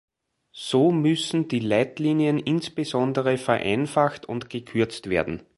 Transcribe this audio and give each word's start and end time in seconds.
So 0.55 0.89
müssen 0.91 1.47
die 1.47 1.59
Leitlinien 1.59 2.39
insbesondere 2.39 3.37
vereinfacht 3.37 4.25
und 4.25 4.49
gekürzt 4.49 5.11
werden. 5.11 5.43